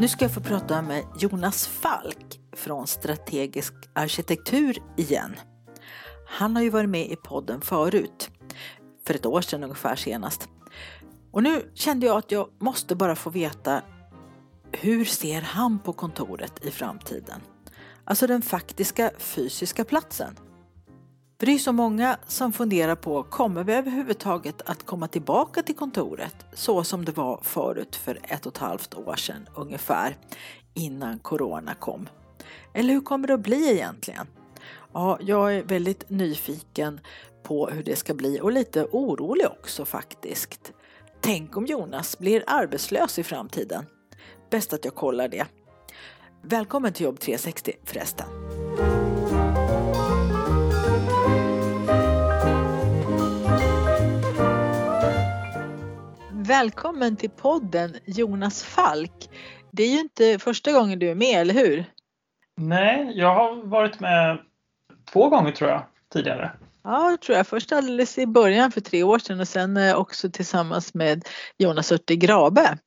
[0.00, 5.36] Nu ska jag få prata med Jonas Falk från Strategisk arkitektur igen.
[6.26, 8.30] Han har ju varit med i podden förut,
[9.06, 10.48] för ett år sedan ungefär senast.
[11.30, 13.82] Och nu kände jag att jag måste bara få veta
[14.72, 17.40] hur ser han på kontoret i framtiden?
[18.04, 20.36] Alltså den faktiska fysiska platsen.
[21.40, 25.76] För det är så många som funderar på, kommer vi överhuvudtaget att komma tillbaka till
[25.76, 30.16] kontoret så som det var förut för ett och ett halvt år sedan ungefär
[30.74, 32.08] innan corona kom?
[32.74, 34.26] Eller hur kommer det att bli egentligen?
[34.92, 37.00] Ja, jag är väldigt nyfiken
[37.42, 40.72] på hur det ska bli och lite orolig också faktiskt.
[41.20, 43.86] Tänk om Jonas blir arbetslös i framtiden?
[44.50, 45.46] Bäst att jag kollar det.
[46.42, 48.49] Välkommen till Jobb 360 förresten.
[56.50, 59.30] Välkommen till podden Jonas Falk.
[59.70, 61.84] Det är ju inte första gången du är med, eller hur?
[62.56, 64.38] Nej, jag har varit med
[65.12, 66.52] två gånger tror jag tidigare.
[66.84, 67.46] Ja, det tror jag.
[67.46, 71.28] Först alldeles i början för tre år sedan och sen eh, också tillsammans med
[71.58, 72.78] Jonas Örte Grabe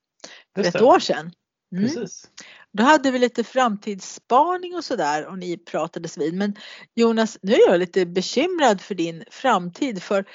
[0.55, 1.31] för ett år sedan.
[1.75, 1.83] Mm.
[1.83, 2.29] Precis.
[2.77, 6.33] Då hade vi lite framtidsspaning och sådär och ni pratades vid.
[6.33, 6.55] Men
[6.95, 10.25] Jonas, nu är jag lite bekymrad för din framtid för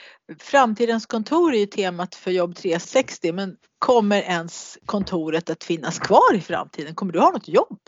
[0.40, 6.34] framtidens kontor är ju temat för jobb 360 men kommer ens kontoret att finnas kvar
[6.34, 6.94] i framtiden?
[6.94, 7.78] Kommer du ha något jobb?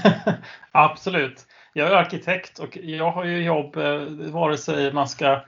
[0.72, 1.46] Absolut.
[1.72, 5.44] Jag är arkitekt och jag har ju jobb eh, vare sig man ska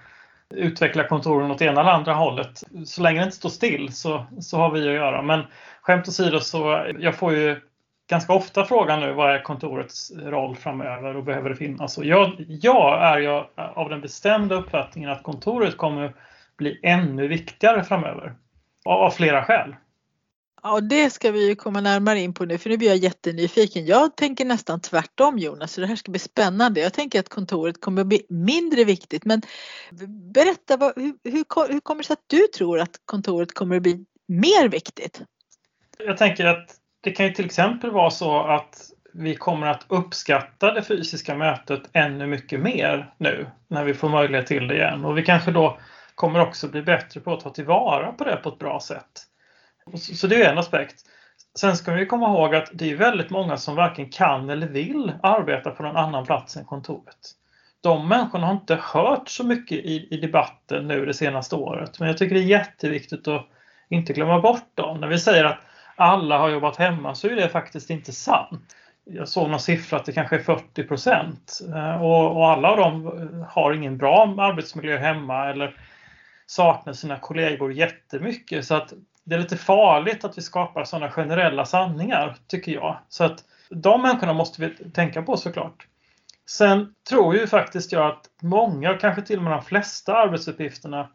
[0.55, 2.62] utveckla kontoren åt ena eller andra hållet.
[2.87, 5.22] Så länge det inte står still så, så har vi att göra.
[5.22, 5.43] Men
[5.83, 7.61] skämt åsido så jag får ju
[8.12, 11.99] ganska ofta frågan nu vad är kontorets roll framöver och behöver det finnas?
[11.99, 16.15] Och jag, jag är jag av den bestämda uppfattningen att kontoret kommer
[16.56, 18.34] bli ännu viktigare framöver.
[18.84, 19.77] Av flera skäl.
[20.62, 23.87] Ja, det ska vi ju komma närmare in på nu för nu blir jag jättenyfiken.
[23.87, 26.81] Jag tänker nästan tvärtom Jonas, så det här ska bli spännande.
[26.81, 29.25] Jag tänker att kontoret kommer bli mindre viktigt.
[29.25, 29.43] Men
[30.34, 34.05] berätta, vad, hur, hur, hur kommer det sig att du tror att kontoret kommer bli
[34.28, 35.22] mer viktigt?
[35.99, 40.73] Jag tänker att det kan ju till exempel vara så att vi kommer att uppskatta
[40.73, 45.05] det fysiska mötet ännu mycket mer nu när vi får möjlighet till det igen.
[45.05, 45.79] Och vi kanske då
[46.15, 49.27] kommer också bli bättre på att ta tillvara på det på ett bra sätt.
[49.99, 50.97] Så det är en aspekt.
[51.59, 55.13] Sen ska vi komma ihåg att det är väldigt många som varken kan eller vill
[55.23, 57.33] arbeta på någon annan plats än kontoret.
[57.83, 61.99] De människorna har inte hört så mycket i, i debatten nu det senaste året.
[61.99, 63.47] Men jag tycker det är jätteviktigt att
[63.89, 65.01] inte glömma bort dem.
[65.01, 65.59] När vi säger att
[65.97, 68.76] alla har jobbat hemma så är det faktiskt inte sant.
[69.04, 72.76] Jag såg någon siffra att det kanske är 40 procent eh, och, och, alla av
[72.76, 75.76] dem eh, har ingen bra arbetsmiljö hemma eller
[76.47, 78.64] saknar sina kollegor jättemycket.
[78.64, 78.92] Så att
[79.25, 82.98] det är lite farligt att vi skapar sådana generella sanningar, tycker jag.
[83.09, 85.86] Så att de människorna måste vi tänka på såklart.
[86.47, 91.09] Sen tror ju faktiskt jag att många, kanske till och med de flesta arbetsuppgifterna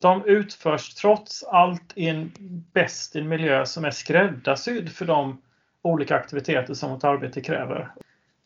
[0.00, 2.32] de utförs trots allt i en,
[2.72, 5.42] bäst i en miljö som är skräddarsydd för de
[5.82, 7.88] olika aktiviteter som vårt arbete kräver.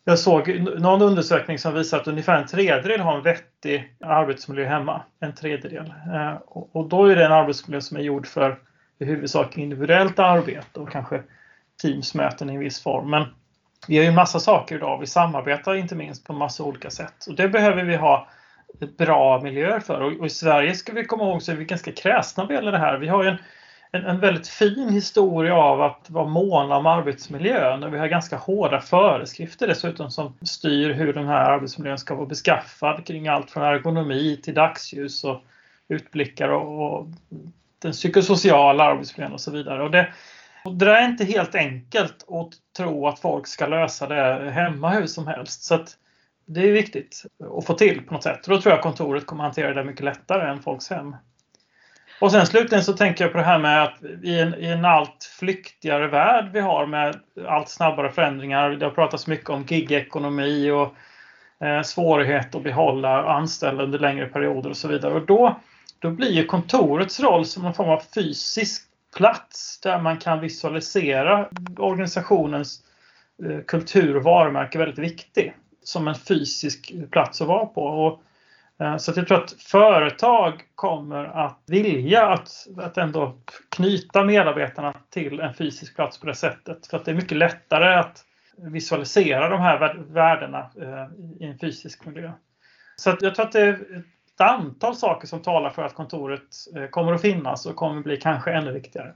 [0.04, 0.48] Jag såg
[0.80, 5.02] någon undersökning som visar att ungefär en tredjedel har en vettig arbetsmiljö hemma.
[5.20, 5.94] En tredjedel.
[6.14, 8.58] Eh, och då är det en arbetsmiljö som är gjord för
[8.98, 11.22] i huvudsak individuellt arbete och kanske
[11.82, 13.10] teamsmöten i en viss form.
[13.10, 13.26] Men
[13.88, 14.98] vi gör ju massa saker idag.
[15.00, 17.26] Vi samarbetar inte minst på massa olika sätt.
[17.28, 18.28] Och det behöver vi ha
[18.98, 20.00] bra miljöer för.
[20.00, 22.78] Och, i Sverige ska vi komma ihåg så är vi ganska kräsna vad gäller det
[22.78, 22.98] här.
[22.98, 23.38] Vi har ju en,
[23.92, 28.36] en, en, väldigt fin historia av att vara måna om arbetsmiljön och vi har ganska
[28.36, 33.62] hårda föreskrifter dessutom som styr hur den här arbetsmiljön ska vara beskaffad kring allt från
[33.62, 35.42] ergonomi till dagsljus och
[35.88, 37.06] utblickar och, och
[37.82, 39.82] den psykosociala arbetsmiljön och så vidare.
[39.82, 40.12] Och det,
[40.64, 45.06] och det är inte helt enkelt att tro att folk ska lösa det hemma hur
[45.06, 45.62] som helst.
[45.62, 45.96] Så att
[46.52, 47.22] det är viktigt
[47.58, 48.46] att få till på något sätt.
[48.46, 51.16] Och då tror jag kontoret kommer hantera det mycket lättare än folks hem.
[52.20, 54.84] Och sen slutligen så tänker jag på det här med att i en, i en
[54.84, 58.70] allt flyktigare värld vi har med allt snabbare förändringar.
[58.70, 60.94] Det har pratats mycket om gigekonomi och
[61.66, 65.14] eh, svårighet att behålla anställda under längre perioder och så vidare.
[65.14, 65.60] Och då,
[65.98, 68.82] då blir ju kontorets roll som en form av fysisk
[69.16, 72.80] plats där man kan visualisera organisationens
[73.44, 75.54] eh, kultur och varumärke väldigt viktig
[75.84, 77.82] som en fysisk plats att vara på.
[77.82, 78.22] Och,
[78.84, 83.38] eh, så att jag tror att företag kommer att vilja att, att ändå
[83.68, 86.86] knyta medarbetarna till en fysisk plats på det sättet.
[86.86, 88.24] För att det är mycket lättare att
[88.56, 91.06] visualisera de här värdena eh,
[91.40, 92.32] i en fysisk miljö.
[92.96, 94.04] Så att jag tror att det är
[94.34, 96.42] ett antal saker som talar för att kontoret
[96.76, 99.14] eh, kommer att finnas och kommer att bli kanske ännu viktigare.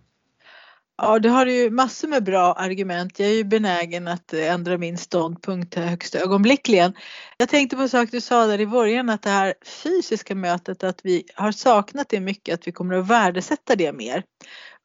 [0.98, 3.18] Ja, du har ju massor med bra argument.
[3.18, 6.94] Jag är ju benägen att ändra min ståndpunkt högst ögonblickligen.
[7.36, 10.84] Jag tänkte på en sak du sa där i början att det här fysiska mötet
[10.84, 14.22] att vi har saknat det mycket, att vi kommer att värdesätta det mer.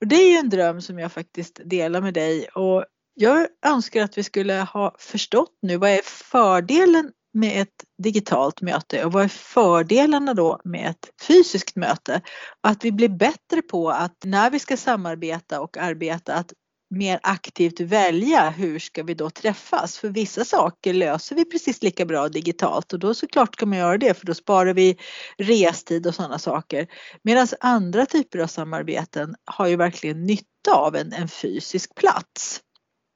[0.02, 4.04] Och det är ju en dröm som jag faktiskt delar med dig och jag önskar
[4.04, 9.24] att vi skulle ha förstått nu vad är fördelen med ett digitalt möte och vad
[9.24, 12.22] är fördelarna då med ett fysiskt möte?
[12.62, 16.54] Att vi blir bättre på att när vi ska samarbeta och arbeta att
[16.92, 19.98] mer aktivt välja hur ska vi då träffas?
[19.98, 23.98] För vissa saker löser vi precis lika bra digitalt och då såklart ska man göra
[23.98, 24.98] det för då sparar vi
[25.38, 26.88] restid och sådana saker.
[27.24, 32.62] Medan andra typer av samarbeten har ju verkligen nytta av en, en fysisk plats.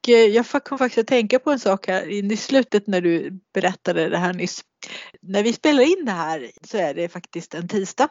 [0.10, 4.10] Eh, jag kom faktiskt att tänka på en sak här i slutet när du berättade
[4.10, 4.62] det här nyss.
[5.22, 8.10] När vi spelar in det här så är det faktiskt en tisdag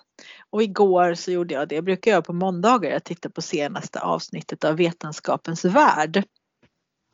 [0.50, 1.74] och igår så gjorde jag det.
[1.74, 2.90] Jag brukar göra på måndagar.
[2.90, 6.24] Jag tittar på senaste avsnittet av Vetenskapens värld.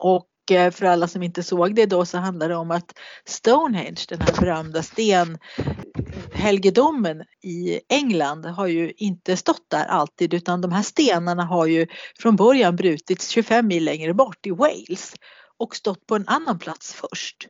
[0.03, 4.05] Och eh, för alla som inte såg det då så handlar det om att Stonehenge,
[4.09, 4.83] den här berömda
[6.41, 11.87] Helgedomen i England har ju inte stått där alltid utan de här stenarna har ju
[12.19, 15.13] från början brutits 25 mil längre bort i Wales
[15.57, 17.47] och stått på en annan plats först.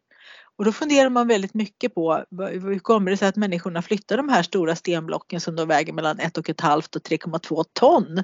[0.58, 4.30] Och då funderar man väldigt mycket på hur kommer det sig att människorna flyttar de
[4.30, 8.24] här stora stenblocken som då väger mellan 1,5 och 3,2 ton.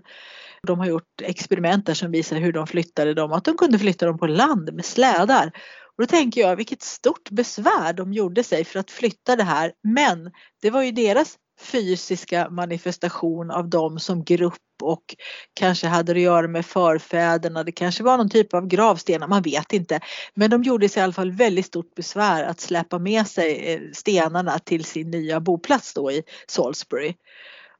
[0.64, 4.06] De har gjort experiment där som visar hur de flyttade dem, att de kunde flytta
[4.06, 5.52] dem på land med slädar.
[5.98, 9.72] Och då tänker jag vilket stort besvär de gjorde sig för att flytta det här.
[9.84, 14.54] Men det var ju deras fysiska manifestation av dem som grupp
[14.84, 15.16] och
[15.54, 17.64] kanske hade det att göra med förfäderna.
[17.64, 20.00] Det kanske var någon typ av gravstenar, man vet inte.
[20.34, 23.82] Men de gjorde sig i alla fall väldigt stort besvär att släppa med sig eh,
[23.94, 27.14] stenarna till sin nya boplats då i Salisbury.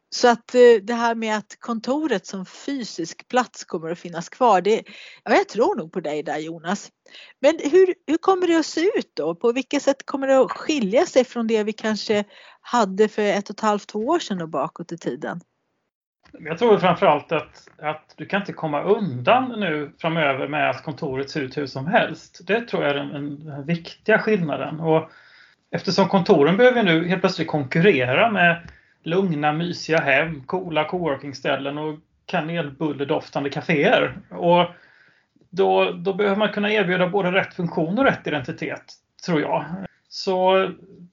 [0.10, 4.62] Så att eh, det här med att kontoret som fysisk plats kommer att finnas kvar,
[4.62, 4.84] det,
[5.24, 6.92] ja, jag tror nog på dig där Jonas.
[7.40, 9.36] Men hur, hur kommer det att se ut då?
[9.36, 12.24] På vilket sätt kommer det att skilja sig från det vi kanske
[12.62, 15.42] hade för ett och ett halvt, två år sedan och bakåt i tiden?
[16.32, 21.30] Jag tror framförallt att, att du kan inte komma undan nu framöver med att kontoret
[21.30, 22.42] ser ut hur som helst.
[22.48, 24.80] Det tror jag är den, den viktiga skillnaden.
[24.80, 25.12] Och
[25.72, 28.68] eftersom kontoren behöver nu helt plötsligt konkurrera med
[29.08, 34.18] lugna, mysiga hem, coola coworkingställen och kanelbulledoftande kaféer.
[34.30, 34.66] Och
[35.50, 38.94] då, då behöver man kunna erbjuda både rätt funktion och rätt identitet,
[39.26, 39.66] tror jag.
[40.10, 40.70] Så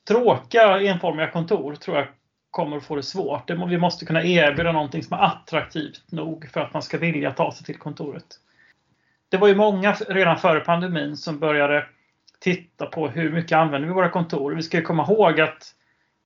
[0.08, 2.06] tråkiga enformiga kontor tror jag
[2.50, 3.50] kommer att få det svårt.
[3.50, 7.52] Vi måste kunna erbjuda någonting som är attraktivt nog för att man ska vilja ta
[7.52, 8.26] sig till kontoret.
[9.28, 11.86] Det var ju många redan före pandemin som började
[12.40, 14.54] titta på hur mycket använder vi våra kontor.
[14.54, 15.74] Vi ska komma ihåg att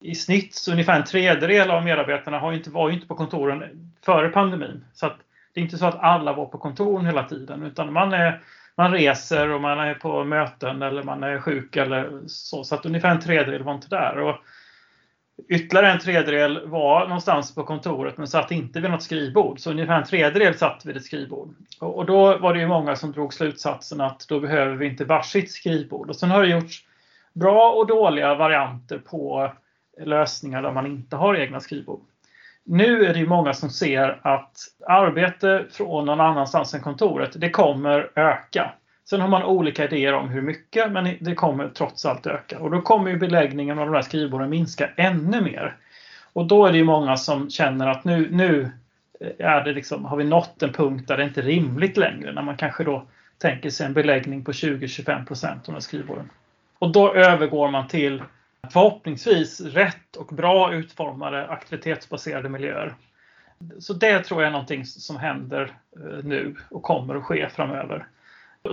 [0.00, 3.92] i snitt så ungefär en tredjedel av medarbetarna har inte, var ju inte på kontoren
[4.04, 4.84] före pandemin.
[4.94, 5.16] Så att
[5.54, 8.40] det är inte så att alla var på kontoren hela tiden utan man, är,
[8.76, 12.64] man reser och man är på möten eller man är sjuk eller så.
[12.64, 14.18] Så att ungefär en tredjedel var inte där.
[14.18, 14.36] Och
[15.48, 19.60] ytterligare en tredjedel var någonstans på kontoret men satt inte vid något skrivbord.
[19.60, 21.54] Så ungefär en tredjedel satt vid ett skrivbord.
[21.80, 25.04] Och, och då var det ju många som drog slutsatsen att då behöver vi inte
[25.04, 26.08] varsitt skrivbord.
[26.08, 26.84] Och sen har det gjorts
[27.32, 29.52] bra och dåliga varianter på
[30.00, 32.00] lösningar där man inte har egna skrivbord.
[32.64, 38.10] Nu är det många som ser att arbete från någon annanstans än kontoret, det kommer
[38.14, 38.72] öka.
[39.10, 42.58] Sen har man olika idéer om hur mycket, men det kommer trots allt öka.
[42.58, 45.76] Och då kommer ju beläggningen av de här skrivborden minska ännu mer.
[46.32, 48.70] Och då är det ju många som känner att nu, nu
[49.20, 52.32] eh, är det liksom, har vi nått en punkt där det inte är rimligt längre.
[52.32, 53.06] När man kanske då
[53.38, 56.30] tänker sig en beläggning på 20-25 procent av de här skrivborden.
[56.78, 58.22] Och då övergår man till
[58.72, 62.94] förhoppningsvis rätt och bra utformade aktivitetsbaserade miljöer.
[63.78, 68.06] Så det tror jag är någonting som händer eh, nu och kommer att ske framöver.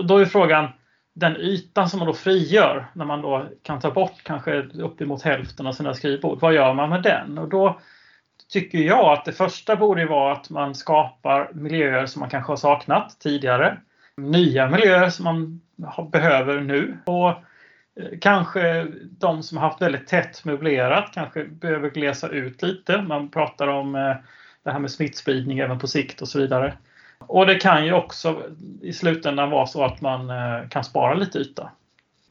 [0.04, 0.68] Då är frågan,
[1.12, 5.66] den ytan som man då frigör när man då kan ta bort kanske uppemot hälften
[5.66, 7.38] av sina skrivbord, vad gör man med den?
[7.38, 7.80] Och då
[8.48, 12.56] tycker jag att det första borde vara att man skapar miljöer som man kanske har
[12.56, 13.78] saknat tidigare.
[14.16, 15.60] Nya miljöer som man
[16.10, 16.98] behöver nu.
[17.04, 17.34] Och
[18.00, 18.86] Eh, kanske
[19.18, 23.02] de som har haft väldigt tätt möblerat kanske behöver glesa ut lite.
[23.02, 24.14] Man pratar om eh,
[24.62, 26.76] det här med smittspridning även på sikt och så vidare.
[27.18, 28.42] Och det kan ju också
[28.82, 31.70] i slutändan vara så att man eh, kan spara lite yta.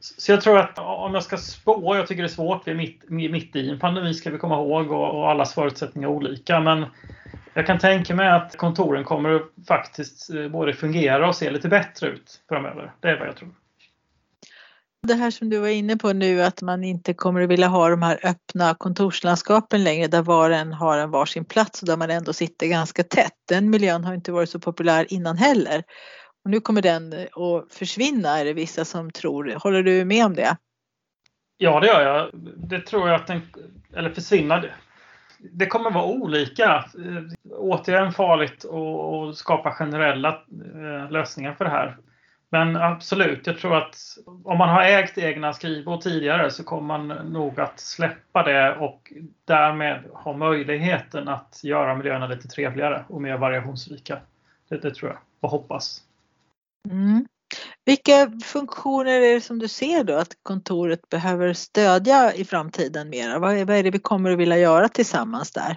[0.00, 2.74] Så jag tror att om jag ska spå, jag tycker det är svårt, vi är
[2.74, 6.60] mitt, mitt i en pandemi ska vi komma ihåg och, och allas förutsättningar är olika.
[6.60, 6.84] Men
[7.54, 12.42] jag kan tänka mig att kontoren kommer faktiskt både fungera och se lite bättre ut
[12.48, 12.92] framöver.
[13.00, 13.50] Det är vad jag tror.
[15.06, 17.88] Det här som du var inne på nu att man inte kommer att vilja ha
[17.88, 21.96] de här öppna kontorslandskapen längre där var och en har en varsin plats och där
[21.96, 23.32] man ändå sitter ganska tätt.
[23.48, 25.82] Den miljön har inte varit så populär innan heller.
[26.44, 29.54] Och nu kommer den att försvinna är det vissa som tror.
[29.62, 30.56] Håller du med om det?
[31.58, 32.30] Ja det gör jag.
[32.56, 33.42] Det tror jag att den,
[33.96, 34.64] eller försvinna.
[35.52, 36.84] Det kommer vara olika.
[37.50, 41.96] Återigen farligt att skapa generella eh, lösningar för det här.
[42.56, 43.96] Men absolut, jag tror att
[44.44, 49.12] om man har ägt egna skrivbord tidigare så kommer man nog att släppa det och
[49.44, 54.18] därmed ha möjligheten att göra miljöerna lite trevligare och mer variationsrika.
[54.68, 56.02] Det, det tror jag och hoppas.
[56.90, 57.26] Mm.
[57.84, 63.38] Vilka funktioner är det som du ser då att kontoret behöver stödja i framtiden mera?
[63.38, 65.76] Vad är, vad är det vi kommer att vilja göra tillsammans där?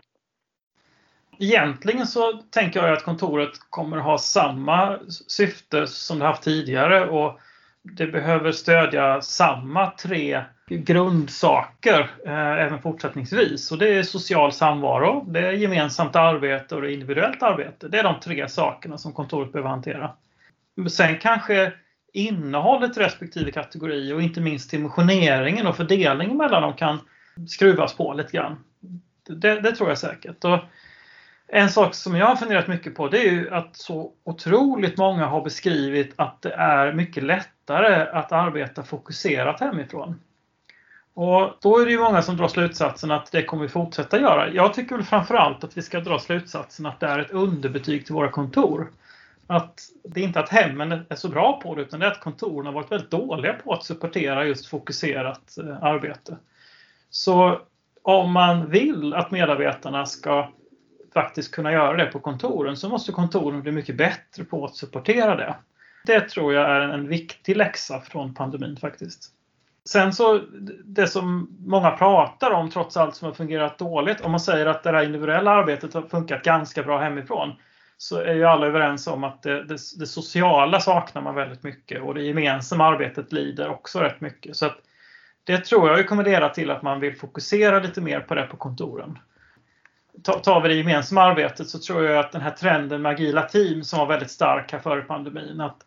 [1.41, 7.39] Egentligen så tänker jag att kontoret kommer ha samma syfte som det haft tidigare och
[7.83, 13.71] det behöver stödja samma tre grundsaker eh, även fortsättningsvis.
[13.71, 17.87] Och det är social samvaro, det är gemensamt arbete och det är individuellt arbete.
[17.87, 20.11] Det är de tre sakerna som kontoret behöver hantera.
[20.89, 21.73] Sen kanske
[22.13, 26.99] innehållet i respektive kategori och inte minst dimensioneringen och fördelningen mellan dem kan
[27.47, 28.63] skruvas på lite grann.
[29.27, 30.43] Det, det tror jag säkert.
[30.43, 30.59] Och
[31.51, 35.25] en sak som jag har funderat mycket på det är ju att så otroligt många
[35.25, 40.19] har beskrivit att det är mycket lättare att arbeta fokuserat hemifrån.
[41.13, 44.49] Och då är det ju många som drar slutsatsen att det kommer vi fortsätta göra.
[44.49, 48.15] Jag tycker väl framförallt att vi ska dra slutsatsen att det är ett underbetyg till
[48.15, 48.91] våra kontor.
[49.47, 52.19] Att det är inte att hemmen är så bra på det utan det är att
[52.19, 56.37] kontoren har varit väldigt dåliga på att supportera just fokuserat eh, arbete.
[57.09, 57.59] Så
[58.01, 60.49] om man vill att medarbetarna ska
[61.13, 65.35] faktiskt kunna göra det på kontoren så måste kontoren bli mycket bättre på att supportera
[65.35, 65.55] det.
[66.05, 69.33] Det tror jag är en viktig läxa från pandemin faktiskt.
[69.89, 70.37] Sen så
[70.83, 74.21] det som många pratar om trots allt som har fungerat dåligt.
[74.21, 77.53] Om man säger att det här individuella arbetet har funkat ganska bra hemifrån
[77.97, 82.01] så är ju alla överens om att det, det, det sociala saknar man väldigt mycket
[82.01, 84.55] och det gemensamma arbetet lider också rätt mycket.
[84.55, 84.77] Så att
[85.43, 88.57] det tror jag kommer leda till att man vill fokusera lite mer på det på
[88.57, 89.19] kontoren
[90.23, 93.83] tar vi det gemensamma arbetet så tror jag att den här trenden med agila team
[93.83, 95.77] som var väldigt stark här före pandemin att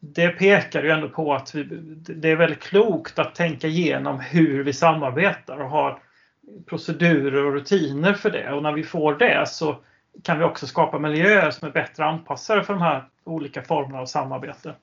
[0.00, 4.64] det pekar ju ändå på att vi, det är väldigt klokt att tänka igenom hur
[4.64, 6.00] vi samarbetar och ha
[6.66, 8.52] procedurer och rutiner för det.
[8.52, 9.76] Och när vi får det så
[10.22, 14.06] kan vi också skapa miljöer som är bättre anpassade för de här olika formerna av
[14.06, 14.74] samarbete.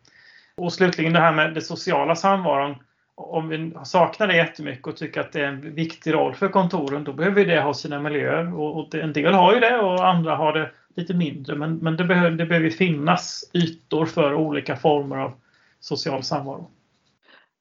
[0.57, 2.75] Och slutligen det här med den sociala samvaron
[3.15, 7.03] om vi saknar det jättemycket och tycker att det är en viktig roll för kontoren,
[7.03, 8.59] då behöver det ha sina miljöer.
[8.59, 11.55] Och, och en del har ju det och andra har det lite mindre.
[11.55, 15.33] Men, men det, behöver, det behöver finnas ytor för olika former av
[15.79, 16.69] social samvaro.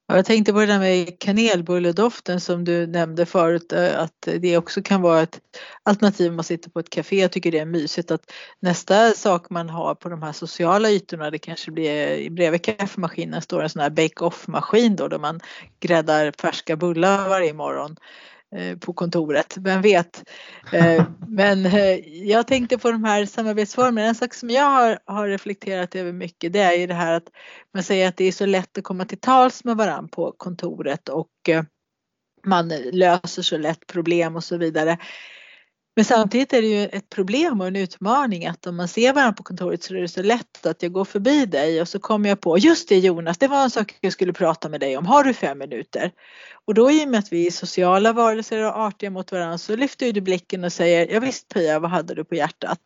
[0.07, 4.83] Jag tänkte på det där med kanelbulledoften som du nämnde förut eh, att det också
[4.83, 5.41] kan vara ett
[5.83, 7.21] alternativ om man sitter på ett café.
[7.21, 11.31] Jag tycker det är mysigt att nästa sak man har på de här sociala ytorna
[11.31, 15.41] det kanske blir eh, bredvid kaffemaskinen står en sån här bake-off maskin då, där man
[15.81, 17.97] gräddar färska bullar varje morgon.
[18.55, 20.25] Eh, på kontoret, vem vet.
[20.73, 24.09] Eh, men eh, jag tänkte på de här samarbetsformerna.
[24.09, 27.29] En sak som jag har, har reflekterat över mycket det är ju det här att
[27.75, 31.09] man säger att det är så lätt att komma till tals med varandra på kontoret
[31.09, 31.31] och
[32.47, 34.99] man löser så lätt problem och så vidare.
[35.97, 39.33] Men samtidigt är det ju ett problem och en utmaning att om man ser varandra
[39.33, 42.29] på kontoret så är det så lätt att jag går förbi dig och så kommer
[42.29, 45.07] jag på, just det Jonas, det var en sak jag skulle prata med dig om,
[45.07, 46.13] har du fem minuter?
[46.65, 49.77] Och då i och med att vi är sociala varelser och artiga mot varandra så
[49.77, 52.81] lyfter du blicken och säger, ja visst Pia, vad hade du på hjärtat?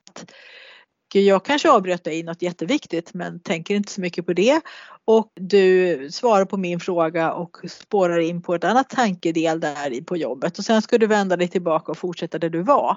[1.15, 4.61] Jag kanske avbröt dig i något jätteviktigt men tänker inte så mycket på det.
[5.05, 10.17] Och du svarar på min fråga och spårar in på ett annat tankedel där på
[10.17, 12.97] jobbet och sen ska du vända dig tillbaka och fortsätta där du var.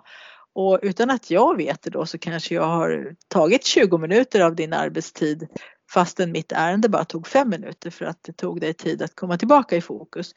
[0.53, 4.55] Och utan att jag vet det då så kanske jag har tagit 20 minuter av
[4.55, 5.47] din arbetstid
[5.93, 9.37] fastän mitt ärende bara tog 5 minuter för att det tog dig tid att komma
[9.37, 10.33] tillbaka i fokus.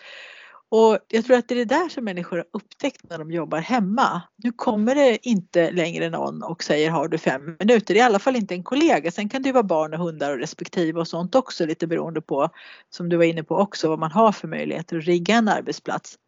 [0.70, 3.58] Och jag tror att det är det där som människor har upptäckt när de jobbar
[3.58, 4.22] hemma.
[4.36, 8.36] Nu kommer det inte längre någon och säger har du fem minuter, i alla fall
[8.36, 9.10] inte en kollega.
[9.10, 12.20] Sen kan det ju vara barn och hundar och respektive och sånt också lite beroende
[12.20, 12.48] på,
[12.90, 16.18] som du var inne på också, vad man har för möjligheter att rigga en arbetsplats.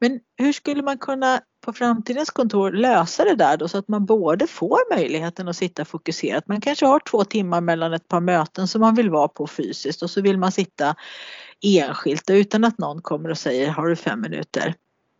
[0.00, 4.06] Men hur skulle man kunna på framtidens kontor lösa det där då så att man
[4.06, 6.48] både får möjligheten att sitta fokuserat.
[6.48, 10.02] Man kanske har två timmar mellan ett par möten som man vill vara på fysiskt
[10.02, 10.96] och så vill man sitta
[11.62, 14.74] enskilt utan att någon kommer och säger har du fem minuter.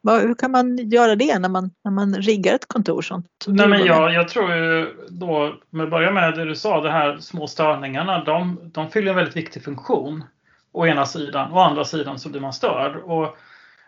[0.08, 3.02] Hur kan man göra det när man, när man riggar ett kontor?
[3.02, 6.80] Sånt, Nej, men jag, jag tror ju då, om jag börjar med det du sa,
[6.80, 10.25] de här små störningarna, de, de fyller en väldigt viktig funktion.
[10.72, 12.96] Å ena sidan, å andra sidan så blir man störd.
[12.96, 13.37] Och,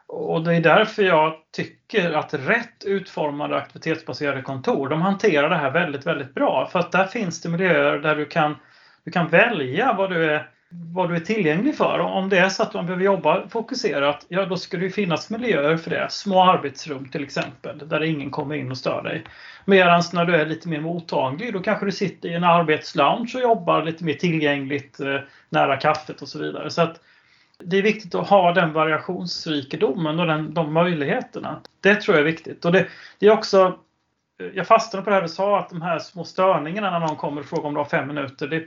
[0.06, 5.70] och det är därför jag tycker att rätt utformade aktivitetsbaserade kontor, de hanterar det här
[5.70, 6.68] väldigt, väldigt bra.
[6.72, 8.56] För att där finns det miljöer där du kan,
[9.04, 10.48] du kan välja vad du är
[10.94, 11.98] vad du är tillgänglig för.
[11.98, 15.76] Om det är så att man behöver jobba fokuserat, ja då ska det finnas miljöer
[15.76, 16.06] för det.
[16.10, 19.24] Små arbetsrum till exempel, där ingen kommer in och stör dig.
[19.64, 23.42] Medan när du är lite mer mottaglig, då kanske du sitter i en arbetslounge och
[23.42, 26.70] jobbar lite mer tillgängligt eh, nära kaffet och så vidare.
[26.70, 27.00] Så att
[27.58, 31.60] det är viktigt att ha den variationsrikedomen och den, de möjligheterna.
[31.80, 32.64] Det tror jag är viktigt.
[32.64, 32.86] Och det,
[33.18, 33.78] det är också,
[34.40, 37.16] eh, jag fastnade på det här du sa, att de här små störningarna när någon
[37.16, 38.48] kommer och frågar om du har fem minuter.
[38.48, 38.64] Det,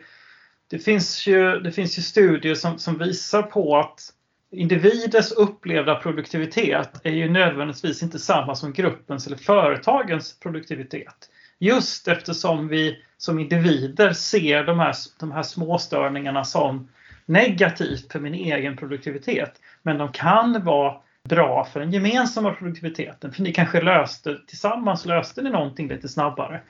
[0.69, 4.13] det finns ju, det finns ju studier som, som visar på att
[4.51, 11.29] individers upplevda produktivitet är ju nödvändigtvis inte samma som gruppens eller företagens produktivitet.
[11.59, 16.89] Just eftersom vi som individer ser de här, de här småstörningarna som
[17.25, 19.61] negativt för min egen produktivitet.
[19.83, 23.33] Men de kan vara bra för den gemensamma produktiviteten.
[23.33, 26.61] För ni kanske löste, tillsammans löste ni någonting lite snabbare.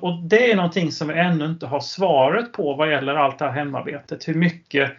[0.00, 3.44] Och det är någonting som vi ännu inte har svaret på vad gäller allt det
[3.44, 4.28] här hemarbetet.
[4.28, 4.92] Hur mycket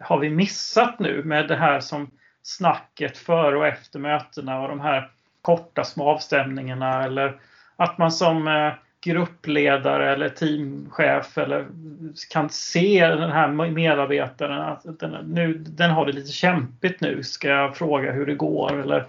[0.00, 2.10] har vi missat nu med det här som
[2.42, 5.10] snacket före och efter mötena och de här
[5.42, 7.36] korta små avstämningarna eller
[7.76, 8.72] att man som eh,
[9.04, 11.66] gruppledare eller teamchef eller
[12.30, 17.48] kan se den här medarbetaren att den, nu, den har det lite kämpigt nu, ska
[17.48, 18.80] jag fråga hur det går?
[18.80, 19.06] Eller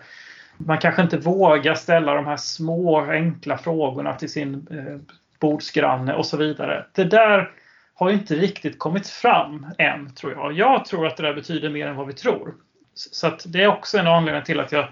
[0.57, 6.25] man kanske inte vågar ställa de här små enkla frågorna till sin eh, bordsgranne och
[6.25, 6.85] så vidare.
[6.93, 7.51] Det där
[7.93, 10.53] har inte riktigt kommit fram än, tror jag.
[10.53, 12.55] Jag tror att det där betyder mer än vad vi tror.
[12.93, 14.87] Så att det är också en anledning till att jag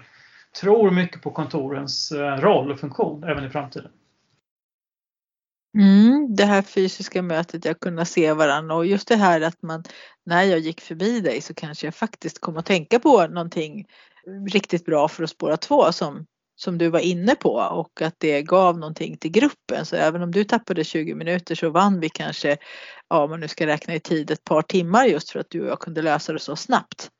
[0.60, 3.90] tror mycket på kontorens eh, roll och funktion även i framtiden.
[5.78, 9.84] Mm, det här fysiska mötet, jag kunna se varandra och just det här att man
[10.24, 13.86] när jag gick förbi dig så kanske jag faktiskt kom att tänka på någonting
[14.52, 18.42] riktigt bra för att spåra två som som du var inne på och att det
[18.42, 19.86] gav någonting till gruppen.
[19.86, 22.56] Så även om du tappade 20 minuter så vann vi kanske,
[23.08, 25.60] ja om man nu ska räkna i tid, ett par timmar just för att du
[25.60, 27.10] och jag kunde lösa det så snabbt.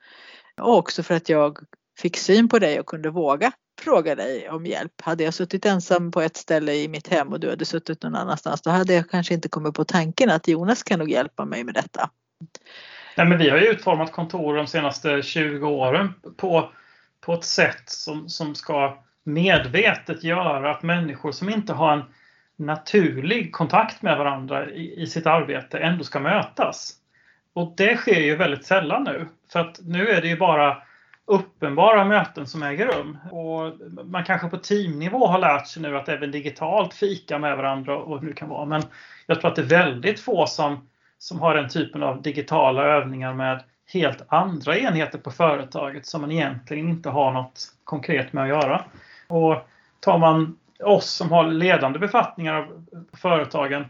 [0.61, 1.59] Och också för att jag
[2.01, 4.93] fick syn på dig och kunde våga fråga dig om hjälp.
[5.03, 8.15] Hade jag suttit ensam på ett ställe i mitt hem och du hade suttit någon
[8.15, 11.65] annanstans då hade jag kanske inte kommit på tanken att Jonas kan nog hjälpa mig
[11.65, 12.11] med detta.
[13.17, 16.73] Nej, men vi har ju utformat kontor de senaste 20 åren på,
[17.21, 22.05] på ett sätt som, som ska medvetet göra att människor som inte har en
[22.57, 26.93] naturlig kontakt med varandra i, i sitt arbete ändå ska mötas.
[27.53, 29.27] Och det sker ju väldigt sällan nu.
[29.53, 30.83] För att nu är det ju bara
[31.25, 33.19] uppenbara möten som äger rum.
[33.31, 33.73] Och
[34.05, 38.21] man kanske på teamnivå har lärt sig nu att även digitalt fika med varandra och
[38.21, 38.65] hur det kan vara.
[38.65, 38.83] Men
[39.27, 43.35] jag tror att det är väldigt få som, som har den typen av digitala övningar
[43.35, 48.49] med helt andra enheter på företaget som man egentligen inte har något konkret med att
[48.49, 48.85] göra.
[49.33, 49.69] Och
[50.01, 52.69] tar man oss som har ledande befattningar
[53.11, 53.85] på företagen.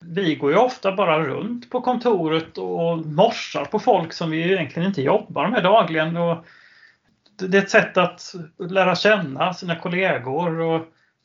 [0.00, 4.88] Vi går ju ofta bara runt på kontoret och morsar på folk som vi egentligen
[4.88, 6.16] inte jobbar med dagligen.
[6.16, 6.44] Och
[7.38, 10.82] det är ett sätt att lära känna sina kollegor och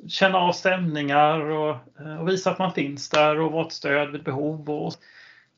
[0.07, 1.77] känna av stämningar och,
[2.19, 4.69] och visa att man finns där och vara ett stöd vid behov.
[4.69, 4.93] Och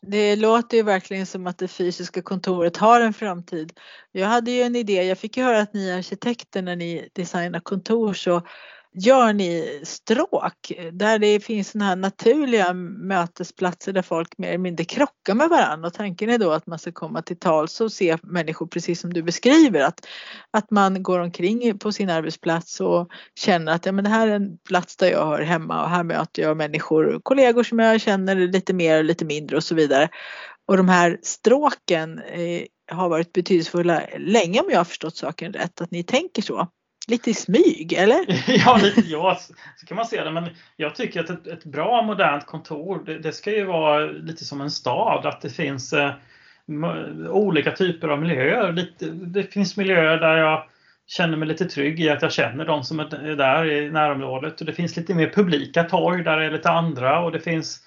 [0.02, 3.80] det låter ju verkligen som att det fysiska kontoret har en framtid.
[4.12, 7.60] Jag hade ju en idé, jag fick ju höra att ni arkitekter när ni designar
[7.60, 8.42] kontor så
[8.94, 14.86] gör ni stråk där det finns sådana här naturliga mötesplatser där folk mer eller mindre
[14.86, 18.18] krockar med varandra och tanken är då att man ska komma till tals och se
[18.24, 20.08] människor precis som du beskriver att,
[20.52, 24.36] att man går omkring på sin arbetsplats och känner att ja, men det här är
[24.36, 28.36] en plats där jag hör hemma och här möter jag människor, kollegor som jag känner
[28.36, 30.10] lite mer och lite mindre och så vidare.
[30.68, 35.82] Och de här stråken eh, har varit betydelsefulla länge om jag har förstått saken rätt,
[35.82, 36.68] att ni tänker så.
[37.08, 38.26] Lite i smyg, eller?
[38.66, 39.40] ja, lite, ja,
[39.78, 40.32] så kan man se det.
[40.32, 44.46] Men jag tycker att ett, ett bra modernt kontor, det, det, ska ju vara lite
[44.46, 45.26] som en stad.
[45.26, 46.14] Att det finns eh,
[47.30, 48.72] olika typer av miljöer.
[48.72, 50.64] Lite, det finns miljöer där jag
[51.08, 54.60] känner mig lite trygg i att jag känner de som är där i närområdet.
[54.60, 57.20] Och det finns lite mer publika torg där det är lite andra.
[57.20, 57.80] Och det finns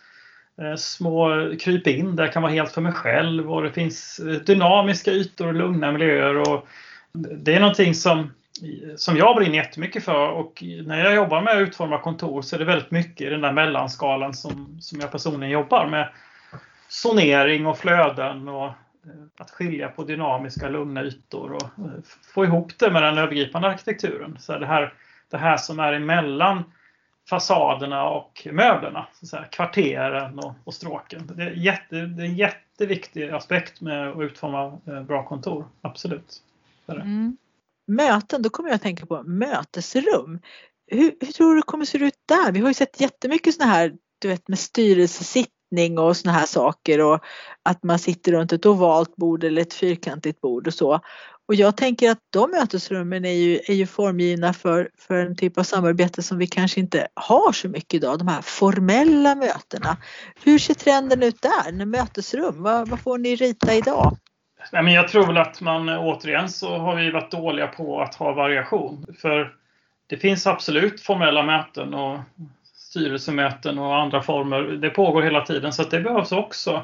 [0.61, 3.53] eh, små kryp in där jag kan vara helt för mig själv.
[3.53, 6.37] Och det finns eh, dynamiska ytor och lugna miljöer.
[6.51, 6.69] Och
[7.13, 8.31] det är någonting som
[8.97, 12.59] som jag brinner jättemycket för och när jag jobbar med att utforma kontor så är
[12.59, 16.09] det väldigt mycket i den där mellanskalan som, som jag personligen jobbar med.
[16.89, 18.73] Zonering och flöden och eh,
[19.39, 22.03] att skilja på dynamiska lugna ytor och eh,
[22.35, 24.37] få ihop det med den övergripande arkitekturen.
[24.39, 24.93] Så det, här,
[25.31, 26.65] det här som är emellan
[27.31, 31.31] fasaderna och möblerna, så säga, kvarteren och, och stråken.
[31.35, 36.43] Det är, jätte, det är en jätteviktig aspekt med att utforma eh, bra kontor, absolut.
[36.89, 37.37] Mm.
[37.87, 40.41] Möten, då kommer jag att tänka på mötesrum.
[40.87, 42.53] Hur, hur tror du det kommer att se ut där?
[42.53, 47.01] Vi har ju sett jättemycket sådana här, du vet med styrelsesittning och sådana här saker
[47.01, 47.25] och
[47.63, 51.01] att man sitter runt ett ovalt bord eller ett fyrkantigt bord och så.
[51.49, 55.59] Och jag tänker att de mötesrummen är ju, är ju formgivna för, för en typ
[55.59, 59.97] av samarbete som vi kanske inte har så mycket idag, de här formella mötena.
[60.45, 62.63] Hur ser trenden ut där, när mötesrum?
[62.63, 64.17] Vad, vad får ni rita idag?
[64.73, 68.01] Nej, men jag tror väl att man eh, återigen så har vi varit dåliga på
[68.01, 69.07] att ha variation.
[69.19, 69.55] För
[70.07, 72.21] det finns absolut formella möten och
[72.75, 74.63] styrelsemöten och andra former.
[74.63, 76.83] Det pågår hela tiden så att det behövs också.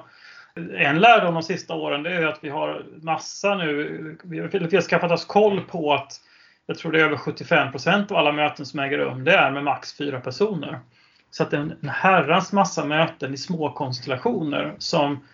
[0.79, 5.12] En lärdom de sista åren det är att vi har massa nu, vi har skaffat
[5.12, 6.21] oss koll på att
[6.66, 9.64] jag tror det är över 75% av alla möten som äger rum, det är med
[9.64, 10.81] max fyra personer.
[11.31, 15.25] Så att det är en herrans massa möten i små konstellationer som,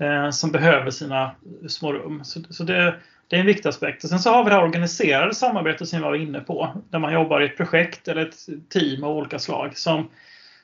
[0.00, 1.30] Eh, som behöver sina
[1.68, 2.24] små rum.
[2.24, 2.94] Så, så det,
[3.28, 4.04] det, är en viktig aspekt.
[4.04, 6.98] Och sen så har vi det här organiserade samarbetet som jag var inne på, där
[6.98, 8.36] man jobbar i ett projekt eller ett
[8.68, 10.10] team av olika slag som,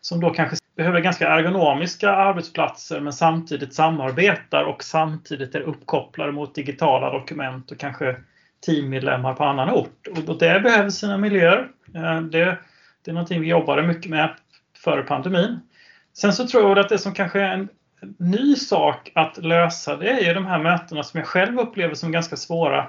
[0.01, 6.55] som då kanske behöver ganska ergonomiska arbetsplatser men samtidigt samarbetar och samtidigt är uppkopplade mot
[6.55, 8.17] digitala dokument och kanske
[8.67, 10.07] teammedlemmar på annan ort.
[10.29, 11.69] Och det behöver sina miljöer.
[11.95, 12.59] Eh, det,
[13.05, 14.35] det är någonting vi jobbade mycket med
[14.85, 15.61] före pandemin.
[16.13, 17.69] Sen så tror jag att det som kanske är en
[18.19, 22.13] ny sak att lösa det är ju de här mötena som jag själv upplever som
[22.13, 22.87] ganska svåra.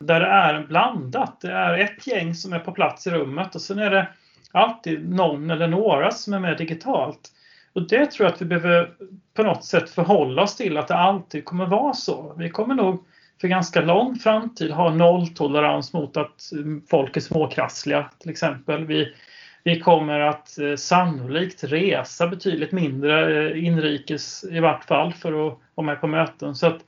[0.00, 1.40] Där det är blandat.
[1.40, 4.08] Det är ett gäng som är på plats i rummet och sen är det
[4.52, 7.32] alltid någon eller några som är med digitalt.
[7.72, 8.90] Och det tror jag att vi behöver
[9.34, 12.34] på något sätt förhålla oss till att det alltid kommer vara så.
[12.38, 13.04] Vi kommer nog
[13.40, 16.50] för ganska lång framtid ha nolltolerans mot att
[16.90, 18.84] folk är småkrassliga till exempel.
[18.84, 19.14] Vi,
[19.64, 25.58] vi kommer att eh, sannolikt resa betydligt mindre eh, inrikes i vart fall för att
[25.74, 26.54] vara med på möten.
[26.54, 26.78] Så att,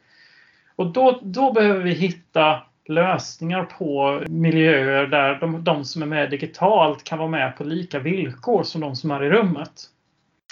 [0.77, 6.31] och då, då behöver vi hitta lösningar på miljöer där de, de, som är med
[6.31, 9.73] digitalt kan vara med på lika villkor som de som är i rummet.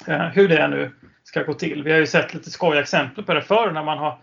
[0.06, 0.92] Eh, hur det nu
[1.24, 1.82] ska gå till.
[1.82, 4.18] Vi har ju sett lite skojiga exempel på det förr när man har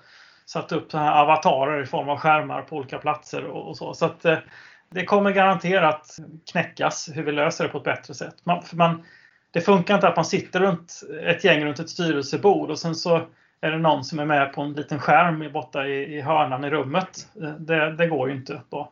[0.46, 3.94] satt upp så här avatarer i form av skärmar på olika platser och, och så.
[3.94, 4.38] så att, eh,
[4.96, 6.18] det kommer garanterat
[6.52, 8.36] knäckas hur vi löser det på ett bättre sätt.
[8.44, 9.04] Man, man,
[9.52, 13.28] det funkar inte att man sitter runt ett gäng runt ett styrelsebord och sen så
[13.62, 16.70] är det någon som är med på en liten skärm borta i, i hörnan i
[16.70, 17.28] rummet.
[17.60, 18.62] Det, det går ju inte.
[18.70, 18.92] Då.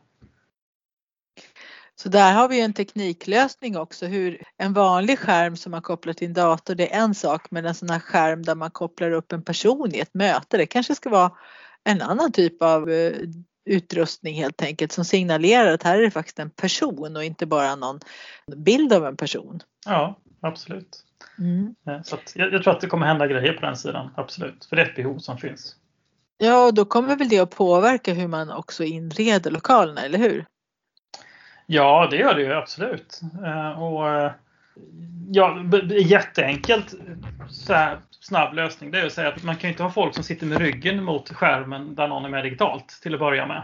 [1.96, 4.06] Så där har vi en tekniklösning också.
[4.06, 7.66] Hur en vanlig skärm som man kopplar till en dator det är en sak men
[7.66, 10.94] en sån här skärm där man kopplar upp en person i ett möte det kanske
[10.94, 11.32] ska vara
[11.84, 13.12] en annan typ av eh,
[13.64, 17.76] utrustning helt enkelt som signalerar att här är det faktiskt en person och inte bara
[17.76, 18.00] någon
[18.56, 19.60] bild av en person.
[19.86, 21.04] Ja, absolut.
[21.38, 21.74] Mm.
[22.04, 24.64] Så jag, jag, tror att det kommer hända grejer på den sidan, absolut.
[24.64, 25.76] För det är ett behov som finns.
[26.38, 30.46] Ja, och då kommer väl det att påverka hur man också inreder lokalerna, eller hur?
[31.66, 33.20] Ja, det gör det ju absolut.
[33.44, 34.32] Eh, och eh,
[35.30, 36.94] ja, jätteenkelt
[37.48, 40.24] så här, snabb lösning det är att säga att man kan inte ha folk som
[40.24, 43.62] sitter med ryggen mot skärmen där någon är med digitalt till att börja med.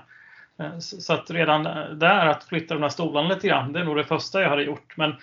[0.59, 3.85] Eh, så att redan eh, där att flytta de här stolarna lite grann, det är
[3.85, 4.96] nog det första jag hade gjort.
[4.96, 5.14] Men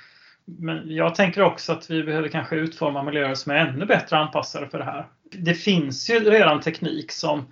[0.49, 4.67] men jag tänker också att vi behöver kanske utforma miljöer som är ännu bättre anpassade
[4.67, 5.05] för det här.
[5.31, 7.45] Det finns ju redan teknik som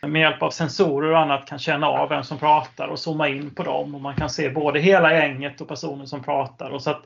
[0.00, 3.50] med hjälp av sensorer och annat kan känna av vem som pratar och zooma in
[3.50, 3.94] på dem.
[3.94, 6.70] Och man kan se både hela gänget och personen som pratar.
[6.70, 7.02] Och så att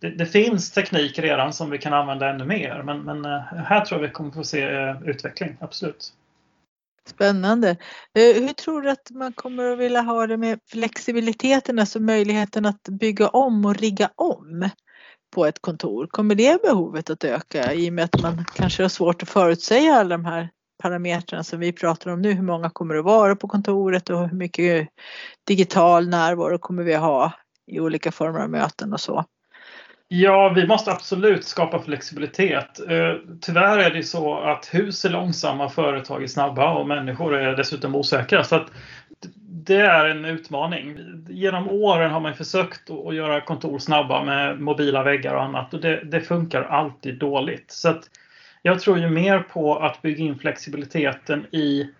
[0.00, 2.82] det, det finns teknik redan som vi kan använda ännu mer.
[2.82, 6.12] Men, men eh, här tror jag vi kommer få se eh, utveckling, absolut.
[7.08, 7.70] Spännande.
[8.14, 12.66] Eh, hur tror du att man kommer att vilja ha det med flexibiliteten, alltså möjligheten
[12.66, 14.68] att bygga om och rigga om
[15.34, 16.06] på ett kontor?
[16.06, 19.94] Kommer det behovet att öka i och med att man kanske har svårt att förutsäga
[19.94, 20.50] alla de här
[20.82, 22.32] parametrarna som vi pratar om nu?
[22.32, 24.88] Hur många kommer att vara på kontoret och hur mycket
[25.46, 27.32] digital närvaro kommer vi att ha
[27.66, 29.24] i olika former av möten och så?
[30.12, 32.80] Ja, vi måste absolut skapa flexibilitet.
[32.88, 37.56] Eh, tyvärr är det så att hus är långsamma, företag är snabba och människor är
[37.56, 38.44] dessutom osäkra.
[38.44, 38.72] Så att
[39.36, 40.98] det är en utmaning.
[41.28, 45.80] Genom åren har man försökt att göra kontor snabba med mobila väggar och annat och
[45.80, 47.70] det, det funkar alltid dåligt.
[47.70, 48.02] Så att
[48.62, 51.90] jag tror ju mer på att bygga in flexibiliteten i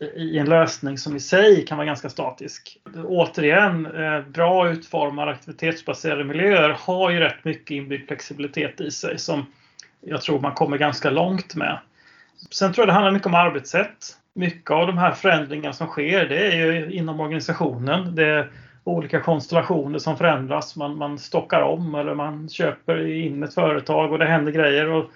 [0.00, 2.78] i en lösning som i sig kan vara ganska statisk.
[3.04, 9.46] Återigen, eh, bra utformade aktivitetsbaserade miljöer har ju rätt mycket inbyggd flexibilitet i sig som
[10.00, 11.78] jag tror man kommer ganska långt med.
[12.50, 14.16] Sen tror jag det handlar mycket om arbetssätt.
[14.34, 18.14] Mycket av de här förändringarna som sker det är ju inom organisationen.
[18.14, 18.50] Det är
[18.84, 20.76] olika konstellationer som förändras.
[20.76, 24.88] Man, man stockar om eller man köper in ett företag och det händer grejer.
[24.88, 25.10] Och,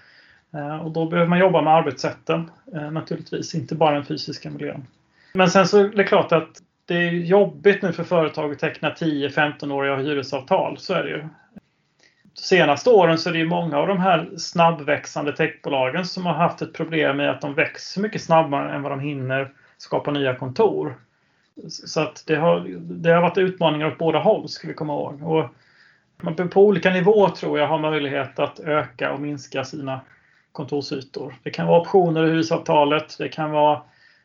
[0.55, 4.87] Eh, och då behöver man jobba med arbetssätten eh, naturligtvis, inte bara den fysiska miljön.
[5.33, 6.49] Men sen så är det klart att
[6.87, 10.79] det är jobbigt nu för företag att teckna 10-15-åriga hyresavtal.
[10.79, 11.29] Så är det ju
[12.35, 16.73] senaste åren så är det många av de här snabbväxande techbolagen som har haft ett
[16.73, 20.95] problem med att de växer mycket snabbare än vad de hinner skapa nya kontor.
[21.69, 25.23] Så att det har, det har varit utmaningar åt båda håll, ska vi komma ihåg.
[25.23, 25.51] Och
[26.23, 30.01] man på olika nivåer tror jag har möjlighet att öka och minska sina
[30.53, 31.35] kontorsytor.
[31.43, 33.83] Det kan vara optioner i hyresavtalet, det kan vara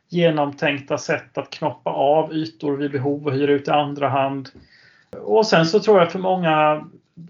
[0.10, 4.50] genomtänkta sätt att knoppa av ytor vid behov och hyra ut i andra hand.
[5.12, 6.86] Och sen så tror jag för många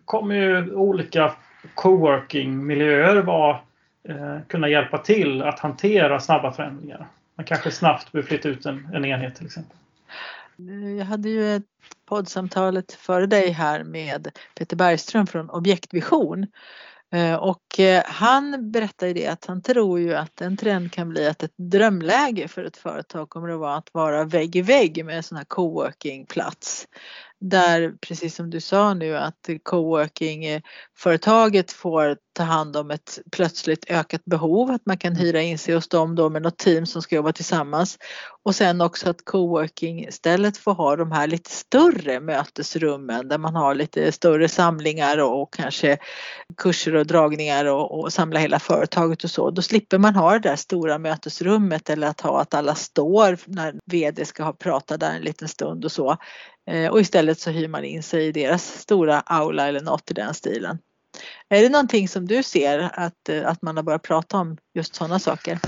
[0.06, 1.34] kommer ju olika
[1.76, 3.60] coworking-miljöer vara,
[4.10, 7.08] eh, kunna hjälpa till att hantera snabba förändringar.
[7.36, 9.78] Man kanske snabbt behöver flytta ut en, en enhet till exempel.
[10.98, 11.64] Jag hade ju ett
[12.06, 16.48] poddsamtalet före dig här med Peter Bergström från Objektvision.
[17.14, 21.10] Eh, och eh, han berättar ju det att han tror ju att en trend kan
[21.10, 25.06] bli att ett drömläge för ett företag kommer att vara att vara vägg i vägg
[25.06, 26.88] med en sån här coworking-plats
[27.40, 34.26] där precis som du sa nu att coworking-företaget får ta hand om ett plötsligt ökat
[34.26, 37.16] behov, att man kan hyra in sig hos dem då med något team som ska
[37.16, 37.98] jobba tillsammans.
[38.48, 43.76] Och sen också att coworking-stället får ha de här lite större mötesrummen där man har
[43.76, 45.98] lite större samlingar och kanske
[46.58, 49.50] kurser och dragningar och, och samla hela företaget och så.
[49.52, 53.76] Då slipper man ha det där stora mötesrummet eller att ha att alla står när
[53.86, 56.18] VD ska ha pratat där en liten stund och så.
[56.70, 60.14] Eh, och istället så hyr man in sig i deras stora aula eller något i
[60.14, 60.78] den stilen.
[61.50, 64.96] Är det någonting som du ser att, eh, att man har börjat prata om just
[64.96, 65.60] sådana saker?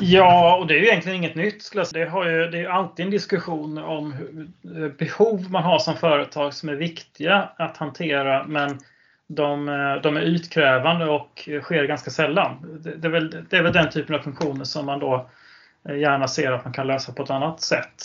[0.00, 1.72] Ja, och det är ju egentligen inget nytt.
[1.92, 6.54] Det, har ju, det är alltid en diskussion om hur, behov man har som företag
[6.54, 8.78] som är viktiga att hantera men
[9.26, 9.66] de,
[10.02, 12.80] de är utkrävande och sker ganska sällan.
[12.80, 15.30] Det, det, är väl, det är väl den typen av funktioner som man då
[15.88, 18.02] eh, gärna ser att man kan lösa på ett annat sätt.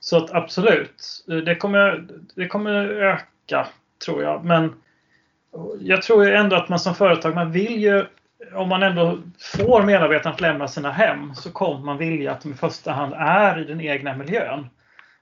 [0.00, 3.66] Så att absolut, det kommer, det kommer öka
[4.04, 4.44] tror jag.
[4.44, 4.74] Men
[5.80, 8.04] jag tror ändå att man som företag, man vill ju
[8.52, 12.52] om man ändå får medarbetarna att lämna sina hem så kommer man vilja att de
[12.52, 14.66] i första hand är i den egna miljön.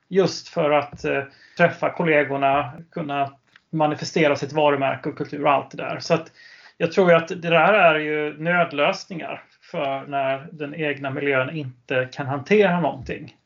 [0.09, 1.23] Just för att eh,
[1.57, 3.33] träffa kollegorna, kunna
[3.71, 6.01] manifestera sitt varumärke och kultur och allt det där.
[6.01, 6.33] Så att
[6.77, 12.27] jag tror att det där är ju nödlösningar för när den egna miljön inte kan
[12.27, 13.37] hantera någonting.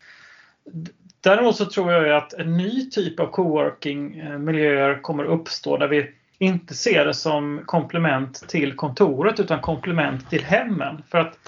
[1.21, 6.11] Däremot så tror jag att en ny typ av coworking-miljöer eh, kommer uppstå där vi
[6.39, 11.03] inte se det som komplement till kontoret utan komplement till hemmen.
[11.11, 11.39] För att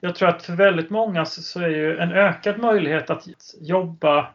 [0.00, 3.24] jag tror att för väldigt många så är ju en ökad möjlighet att
[3.60, 4.28] jobba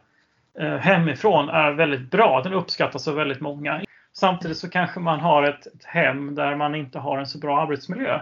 [0.58, 2.42] eh, hemifrån är väldigt bra.
[2.42, 3.82] Den uppskattas av väldigt många.
[4.12, 7.62] Samtidigt så kanske man har ett, ett hem där man inte har en så bra
[7.62, 8.20] arbetsmiljö.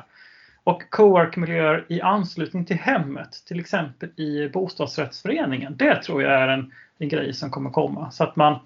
[0.64, 5.76] Och co-work-miljöer i anslutning till hemmet, till exempel i bostadsrättsföreningen.
[5.76, 8.10] Det tror jag är en, en grej som kommer komma.
[8.10, 8.58] Så att man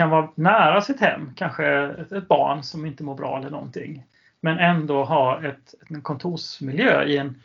[0.00, 4.04] kan vara nära sitt hem, kanske ett, barn som inte mår bra eller någonting.
[4.40, 7.42] Men ändå ha ett, en kontorsmiljö i en,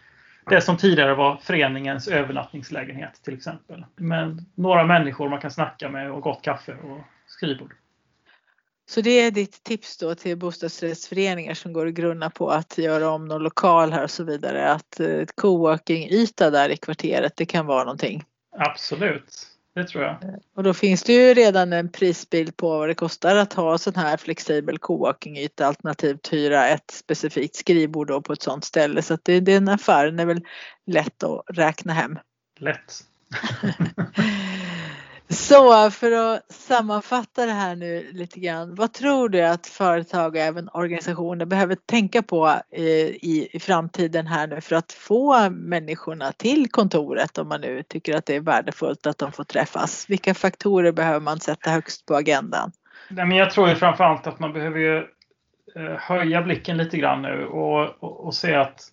[0.49, 3.85] det som tidigare var föreningens övernattningslägenhet till exempel.
[3.95, 7.73] Med några människor man kan snacka med och gott kaffe och skrivbord.
[8.89, 13.09] Så det är ditt tips då till bostadsrättsföreningar som går och grunnar på att göra
[13.09, 17.45] om någon lokal här och så vidare att eh, ett coworking-yta där i kvarteret det
[17.45, 18.23] kan vara någonting?
[18.57, 20.17] Absolut, det tror jag.
[20.55, 23.95] Och då finns det ju redan en prisbild på vad det kostar att ha sån
[23.95, 29.25] här flexibel coworking-yta alternativt hyra ett specifikt skrivbord då på ett sådant ställe så att
[29.25, 30.41] det, den affären är väl
[30.85, 32.19] lätt att räkna hem.
[32.59, 33.03] Lätt.
[35.29, 38.75] Så för att sammanfatta det här nu lite grann.
[38.75, 44.27] Vad tror du att företag och även organisationer behöver tänka på eh, i, i framtiden
[44.27, 48.41] här nu för att få människorna till kontoret om man nu tycker att det är
[48.41, 50.05] värdefullt att de får träffas?
[50.09, 52.71] Vilka faktorer behöver man sätta högst på agendan?
[53.09, 54.97] Nej, men jag tror ju framförallt att man behöver ju
[55.75, 58.91] eh, höja blicken lite grann nu och, och, och se att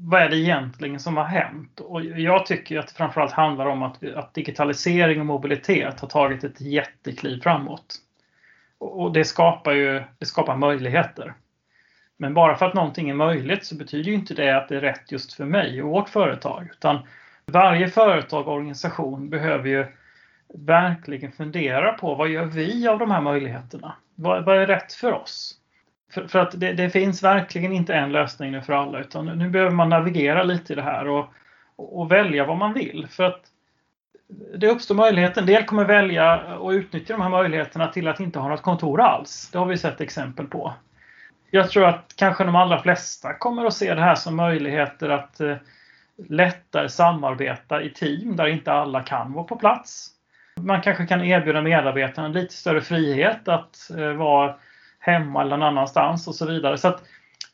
[0.00, 1.80] vad är det egentligen som har hänt?
[1.80, 6.44] Och jag tycker att det framförallt handlar om att, att digitalisering och mobilitet har tagit
[6.44, 7.96] ett jättekliv framåt.
[8.78, 11.34] Och det skapar ju det skapar möjligheter.
[12.16, 15.12] Men bara för att någonting är möjligt så betyder inte det att det är rätt
[15.12, 16.68] just för mig och vårt företag.
[16.72, 16.98] Utan
[17.52, 19.86] Varje företag och organisation behöver ju
[20.54, 23.94] verkligen fundera på vad gör vi av de här möjligheterna?
[24.14, 25.54] Vad, vad är rätt för oss?
[26.12, 29.48] För, för att det, det, finns verkligen inte en lösning nu för alla utan nu
[29.48, 31.26] behöver man navigera lite i det här och,
[31.76, 33.06] och välja vad man vill.
[33.10, 33.40] För att
[34.58, 35.40] det uppstår möjligheter.
[35.40, 39.00] En del kommer välja och utnyttja de här möjligheterna till att inte ha något kontor
[39.00, 39.50] alls.
[39.52, 40.74] Det har vi sett exempel på.
[41.50, 45.40] Jag tror att kanske de allra flesta kommer att se det här som möjligheter att
[45.40, 45.56] eh,
[46.28, 50.10] lättare samarbeta i team där inte alla kan vara på plats.
[50.56, 54.54] Man kanske kan erbjuda medarbetarna lite större frihet att eh, vara
[55.08, 56.78] hemma eller någon annanstans och så vidare.
[56.78, 56.98] Så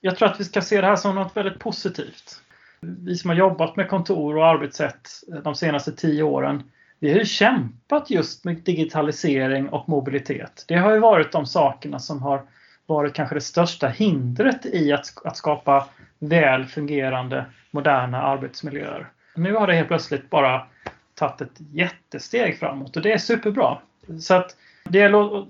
[0.00, 2.40] jag tror att vi ska se det här som något väldigt positivt.
[2.80, 5.08] Vi som har jobbat med kontor och arbetssätt
[5.44, 6.62] de senaste tio åren,
[6.98, 10.64] vi har ju kämpat just med digitalisering och mobilitet.
[10.68, 12.42] Det har ju varit de sakerna som har
[12.86, 15.86] varit kanske det största hindret i att, att skapa
[16.18, 19.08] väl fungerande moderna arbetsmiljöer.
[19.34, 20.66] Nu har det helt plötsligt bara
[21.14, 23.78] tagit ett jättesteg framåt och det är superbra.
[24.20, 25.48] Så att det gäller att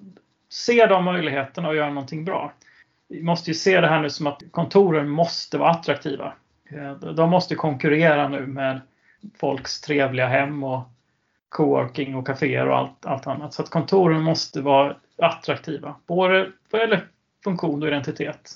[0.49, 2.53] se de möjligheterna och göra någonting bra.
[3.09, 6.33] Vi måste ju se det här nu som att kontoren måste vara attraktiva.
[6.71, 8.81] Eh, de måste konkurrera nu med
[9.41, 10.83] folks trevliga hem och
[11.49, 13.55] coworking och kaféer och allt, allt annat.
[13.55, 15.95] Så att kontoren måste vara attraktiva.
[16.07, 17.09] Både vad gäller
[17.45, 18.53] funktion och identitet.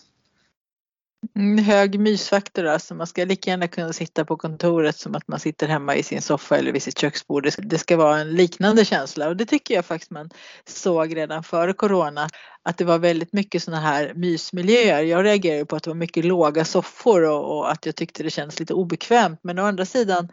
[1.36, 2.94] Mm, hög mysfaktor alltså.
[2.94, 6.22] Man ska lika gärna kunna sitta på kontoret som att man sitter hemma i sin
[6.22, 7.48] soffa eller vid sitt köksbord.
[7.58, 10.30] Det ska vara en liknande känsla och det tycker jag faktiskt man
[10.68, 12.28] såg redan före Corona
[12.62, 15.02] att det var väldigt mycket sådana här mysmiljöer.
[15.02, 18.30] Jag reagerade på att det var mycket låga soffor och, och att jag tyckte det
[18.30, 20.28] kändes lite obekvämt men å andra sidan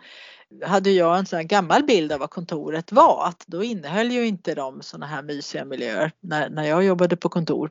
[0.66, 4.28] hade jag en sån här gammal bild av vad kontoret var att då innehöll ju
[4.28, 7.70] inte de sådana här mysiga miljöer när, när jag jobbade på kontor.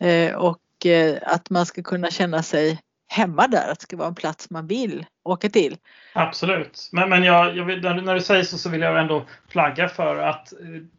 [0.00, 0.32] Mm.
[0.32, 4.08] Eh, och och att man ska kunna känna sig hemma där, att det ska vara
[4.08, 5.76] en plats man vill åka till.
[6.14, 9.88] Absolut, men, men jag, jag vill, när du säger så, så vill jag ändå flagga
[9.88, 10.58] för att eh,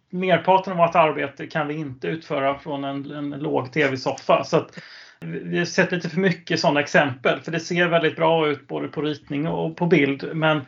[0.10, 4.44] merparten av vårt arbete kan vi inte utföra från en, en låg tv-soffa.
[4.44, 4.80] Så att
[5.20, 8.88] vi har sett lite för mycket sådana exempel, för det ser väldigt bra ut både
[8.88, 10.30] på ritning och på bild.
[10.34, 10.62] Men,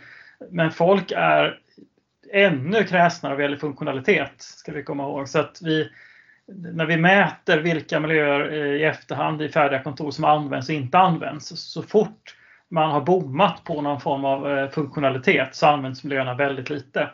[0.52, 1.60] men folk är
[2.34, 5.30] ännu kräsnare vad gäller funktionalitet, ska vi komma ihåg.
[5.30, 5.90] Så att vi,
[6.56, 10.98] när vi mäter vilka miljöer eh, i efterhand i färdiga kontor som används och inte
[10.98, 12.36] används, så fort
[12.70, 17.10] man har bommat på någon form av eh, funktionalitet så används miljöerna väldigt lite.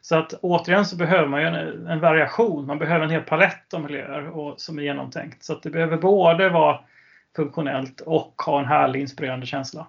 [0.00, 3.74] Så att återigen så behöver man ju en, en variation, man behöver en hel palett
[3.74, 5.44] av miljöer och, som är genomtänkt.
[5.44, 6.80] Så att det behöver både vara
[7.36, 9.86] funktionellt och ha en härlig inspirerande känsla.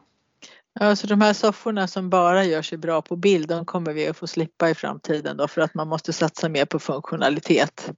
[0.80, 4.08] Ja, så de här sofforna som bara gör sig bra på bild, de kommer vi
[4.08, 7.92] att få slippa i framtiden då för att man måste satsa mer på funktionalitet.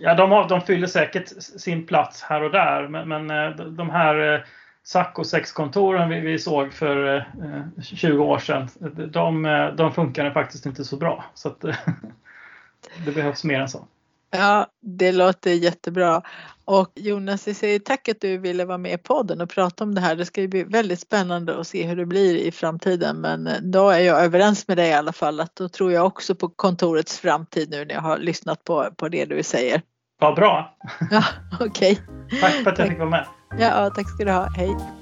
[0.00, 3.90] Ja, de, har, de fyller säkert sin plats här och där, men, men eh, de
[3.90, 4.40] här eh,
[4.82, 8.68] Sacco 6-kontoren vi, vi, såg för eh, 20 år sedan,
[9.10, 11.24] de, eh, de funkade faktiskt inte så bra.
[11.34, 11.60] Så att,
[13.04, 13.86] det behövs mer än så.
[14.30, 16.22] Ja, det låter jättebra.
[16.64, 19.94] Och Jonas, vi säger tack att du ville vara med i podden och prata om
[19.94, 20.16] det här.
[20.16, 23.20] Det ska ju bli väldigt spännande att se hur det blir i framtiden.
[23.20, 26.34] Men då är jag överens med dig i alla fall att då tror jag också
[26.34, 29.82] på kontorets framtid nu när jag har lyssnat på, på det du säger.
[30.20, 30.76] Vad bra!
[31.10, 31.24] Ja,
[31.60, 32.00] okej.
[32.26, 32.40] Okay.
[32.40, 33.26] Tack för att jag fick vara med.
[33.58, 34.48] Ja, tack ska du ha.
[34.56, 34.97] Hej!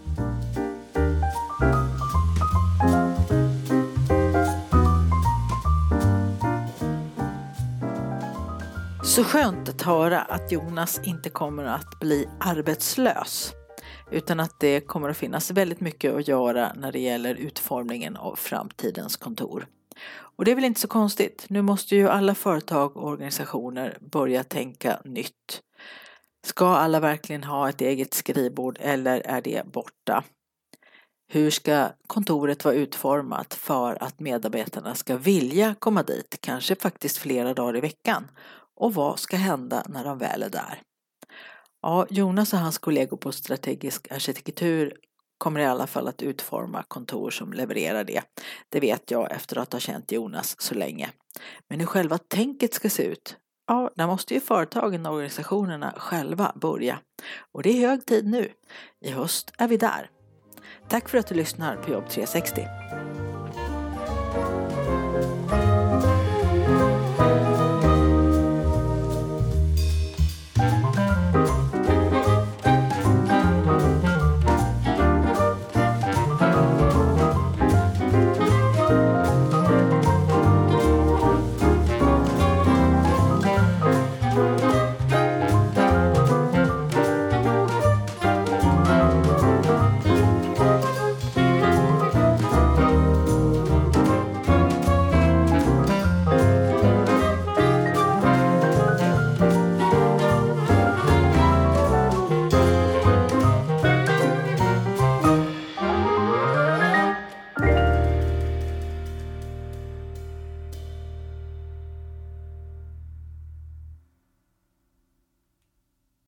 [9.16, 13.52] Så skönt att höra att Jonas inte kommer att bli arbetslös
[14.11, 18.37] utan att det kommer att finnas väldigt mycket att göra när det gäller utformningen av
[18.37, 19.66] framtidens kontor.
[20.09, 21.46] Och det är väl inte så konstigt.
[21.48, 25.61] Nu måste ju alla företag och organisationer börja tänka nytt.
[26.46, 30.24] Ska alla verkligen ha ett eget skrivbord eller är det borta?
[31.29, 37.55] Hur ska kontoret vara utformat för att medarbetarna ska vilja komma dit, kanske faktiskt flera
[37.55, 38.29] dagar i veckan?
[38.77, 40.83] Och vad ska hända när de väl är där?
[41.83, 44.97] Ja, Jonas och hans kollegor på strategisk arkitektur
[45.39, 48.23] kommer i alla fall att utforma kontor som levererar det.
[48.69, 51.11] Det vet jag efter att ha känt Jonas så länge.
[51.69, 53.37] Men hur själva tänket ska se ut,
[53.67, 56.99] ja, där måste ju företagen och organisationerna själva börja.
[57.53, 58.53] Och det är hög tid nu.
[59.05, 60.11] I höst är vi där.
[60.88, 62.67] Tack för att du lyssnar på Jobb 360.